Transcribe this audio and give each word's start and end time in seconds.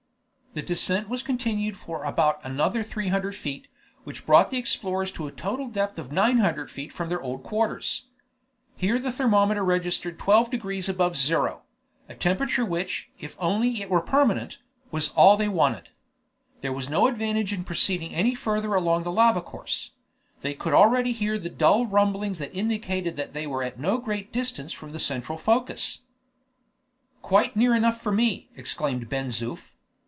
The 0.53 0.61
descent 0.61 1.07
was 1.07 1.23
continued 1.23 1.77
for 1.77 2.03
about 2.03 2.43
another 2.43 2.83
three 2.83 3.07
hundred 3.07 3.37
feet, 3.37 3.69
which 4.03 4.25
brought 4.25 4.49
the 4.49 4.57
explorers 4.57 5.09
to 5.13 5.25
a 5.25 5.31
total 5.31 5.69
depth 5.69 5.97
of 5.97 6.11
nine 6.11 6.39
hundred 6.39 6.69
feet 6.69 6.91
from 6.91 7.07
their 7.07 7.21
old 7.21 7.41
quarters. 7.41 8.07
Here 8.75 8.99
the 8.99 9.13
thermometer 9.13 9.63
registered 9.63 10.19
12 10.19 10.51
degrees 10.51 10.89
above 10.89 11.15
zero 11.17 11.61
a 12.09 12.15
temperature 12.15 12.65
which, 12.65 13.09
if 13.17 13.37
only 13.39 13.81
it 13.81 13.89
were 13.89 14.01
permanent, 14.01 14.57
was 14.91 15.11
all 15.11 15.37
they 15.37 15.47
wanted. 15.47 15.87
There 16.59 16.73
was 16.73 16.89
no 16.89 17.07
advantage 17.07 17.53
in 17.53 17.63
proceeding 17.63 18.13
any 18.13 18.35
further 18.35 18.73
along 18.73 19.03
the 19.03 19.11
lava 19.13 19.41
course; 19.41 19.91
they 20.41 20.53
could 20.53 20.73
already 20.73 21.13
hear 21.13 21.39
the 21.39 21.49
dull 21.49 21.85
rumblings 21.87 22.39
that 22.39 22.53
indicated 22.53 23.15
that 23.15 23.31
they 23.31 23.47
were 23.47 23.63
at 23.63 23.79
no 23.79 23.99
great 23.99 24.33
distance 24.33 24.73
from 24.73 24.91
the 24.91 24.99
central 24.99 25.37
focus. 25.37 25.99
"Quite 27.21 27.55
near 27.55 27.73
enough 27.73 28.01
for 28.01 28.11
me!" 28.11 28.49
exclaimed 28.57 29.07
Ben 29.07 29.27
Zoof. 29.27 29.69